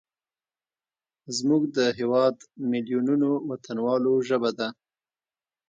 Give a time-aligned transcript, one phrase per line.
[1.37, 2.35] زموږ د هیواد
[2.71, 4.67] میلیونونو وطنوالو ژبه ده.